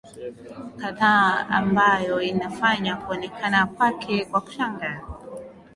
[0.77, 5.01] kadhaa ambayo inafanya kuonekana kwake kwa kushangaza